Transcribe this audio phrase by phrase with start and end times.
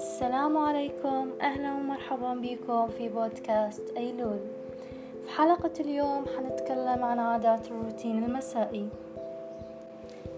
[0.00, 1.30] السلام عليكم.
[1.40, 4.38] أهلا ومرحبا بكم في بودكاست أيلول.
[5.24, 8.88] في حلقة اليوم حنتكلم عن عادات الروتين المسائي.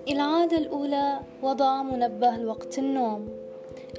[0.09, 3.29] العادة الأولى وضع منبه لوقت النوم.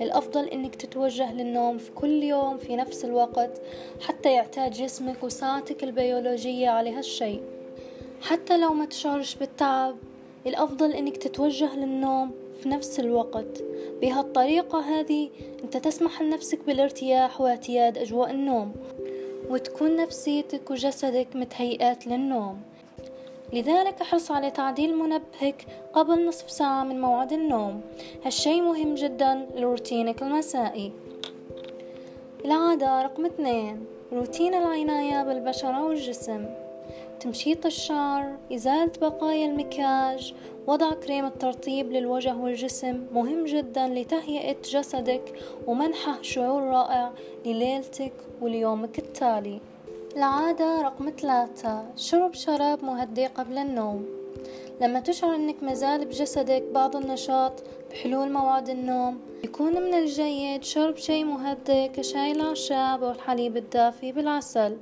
[0.01, 3.61] الأفضل إنك تتوجه للنوم في كل يوم في نفس الوقت
[4.01, 7.43] حتى يعتاد جسمك وساعتك البيولوجية على هالشيء
[8.21, 9.95] حتى لو ما تشعرش بالتعب
[10.47, 13.63] الأفضل إنك تتوجه للنوم في نفس الوقت.
[14.01, 15.29] بهالطريقة هذه
[15.63, 18.73] أنت تسمح لنفسك بالارتياح واعتياد أجواء النوم
[19.49, 22.61] وتكون نفسيتك وجسدك متهيئات للنوم.
[23.53, 27.81] لذلك أحرص على تعديل منبهك قبل نصف ساعة من موعد النوم.
[28.25, 30.91] هالشي مهم جدا لروتينك المسائي.
[32.45, 36.45] العادة رقم اثنين روتين العناية بالبشرة والجسم.
[37.19, 40.33] تمشيط الشعر إزالة بقايا المكياج
[40.67, 45.33] وضع كريم الترطيب للوجه والجسم مهم جدا لتهيئة جسدك
[45.67, 47.11] ومنحة شعور رائع
[47.45, 49.59] لليلتك وليومك التالي.
[50.15, 54.05] العادة رقم ثلاثة شرب شراب مهدئ قبل النوم.
[54.81, 61.25] لما تشعر إنك مازال بجسدك بعض النشاط بحلول موعد النوم يكون من الجيد شرب شيء
[61.25, 64.77] مهدئ كشاي الأعشاب أو الحليب الدافي بالعسل.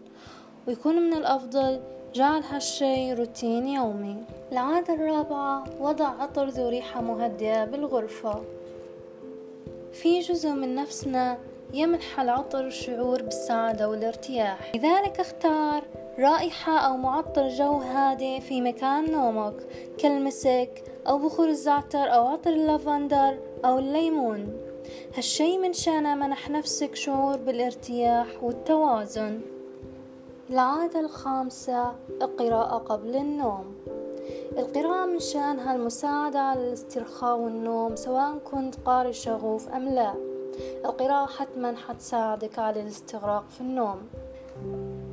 [0.68, 1.82] ويكون من الأفضل
[2.14, 4.16] جعل هالشي روتين يومي.
[4.52, 8.42] العادة الرابعة وضع عطر ذو ريحة مهدئة بالغرفة.
[9.94, 11.38] في جزء من نفسنا
[11.74, 14.76] يمنح العطر شعور بالسعادة والارتياح.
[14.76, 15.84] لذلك اختار
[16.20, 19.56] رائحة أو معطر جو هادئ في مكان نومك
[19.98, 24.54] كالمسك أو بخور الزعتر أو عطر اللافندر أو الليمون.
[25.16, 29.42] هالشي من شان منح نفسك شعور بالارتياح والتوازن.
[30.52, 33.76] العادة الخامسة القراءة قبل النوم.
[34.58, 40.14] القراءة من شأنها المساعدة على الاسترخاء والنوم سواء كنت قارئ شغوف أم لا.
[40.86, 43.98] القراءة حتما حتساعدك على الاستغراق في النوم.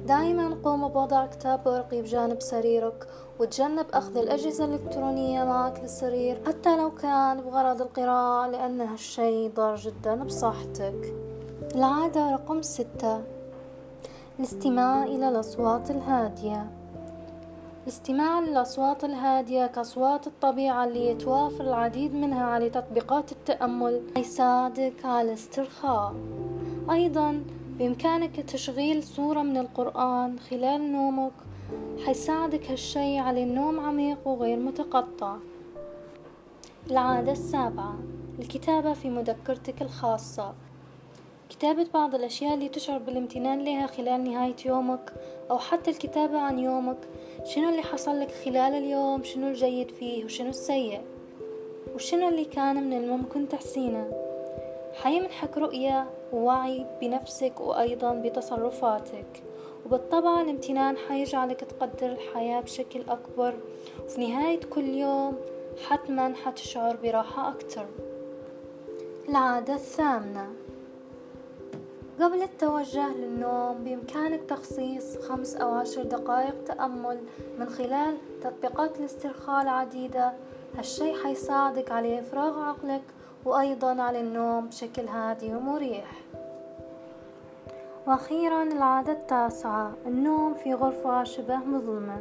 [0.07, 3.09] دائما قوم بوضع كتاب ورقي بجانب سريرك
[3.41, 10.15] وتجنب أخذ الأجهزة الإلكترونية معك للسرير حتى لو كان بغرض القراءة لأن هالشي ضار جدا
[10.25, 11.15] بصحتك.
[11.75, 13.38] العادة رقم ستة.
[14.39, 16.71] الاستماع إلى الأصوات الهادية.
[17.83, 24.03] الاستماع للأصوات الهادية كأصوات الطبيعة اللي يتوافر العديد منها على تطبيقات التأمل.
[24.17, 26.15] يساعدك على الاسترخاء
[26.91, 27.43] أيضا
[27.79, 31.33] بإمكانك تشغيل سورة من القرآن خلال نومك.
[32.07, 35.37] حيساعدك هالشي على النوم عميق وغير متقطع.
[36.91, 37.95] العادة السابعة
[38.39, 40.55] الكتابة في مذكرتك الخاصة.
[41.59, 45.13] كتابة بعض الأشياء اللي تشعر بالامتنان لها خلال نهاية يومك
[45.51, 46.97] أو حتى الكتابة عن يومك.
[47.45, 51.01] شنو اللي حصل لك خلال اليوم؟ شنو الجيد فيه؟ وشنو السيء؟
[51.95, 54.13] وشنو اللي كان من الممكن تحسينه؟
[55.03, 59.43] حيمنحك رؤية ووعي بنفسك وأيضا بتصرفاتك.
[59.87, 63.55] وبالطبع الامتنان حيجعلك تقدر الحياة بشكل أكبر.
[64.05, 65.37] وفي نهاية كل يوم
[65.89, 67.87] حتما حتشعر براحة أكتر
[69.29, 70.49] العادة الثامنة.
[72.21, 77.19] قبل التوجه للنوم بإمكانك تخصيص خمس أو عشر دقائق تأمل
[77.59, 80.33] من خلال تطبيقات الاسترخاء العديدة.
[80.79, 83.03] هالشي حيساعدك على إفراغ عقلك
[83.45, 86.11] وأيضا على النوم بشكل هادي ومريح.
[88.07, 92.19] وأخيرا العادة التاسعة النوم في غرفة شبه مظلمة.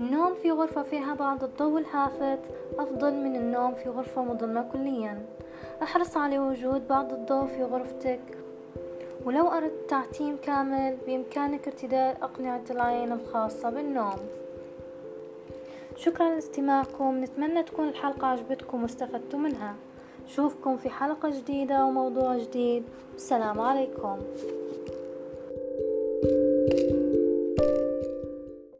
[0.00, 2.40] النوم في غرفة فيها بعض الضوء الهافت
[2.78, 5.22] أفضل من النوم في غرفة مظلمة كليا.
[5.82, 8.20] أحرص على وجود بعض الضوء في غرفتك.
[9.24, 14.18] ولو أردت تعتيم كامل بإمكانك ارتداء أقنعة العين الخاصة بالنوم.
[15.96, 17.24] شكرا لاستماعكم.
[17.24, 19.74] نتمنى تكون الحلقة عجبتكم واستفدتم منها.
[20.26, 22.84] شوفكم في حلقة جديدة وموضوع جديد.
[23.14, 24.18] السلام عليكم.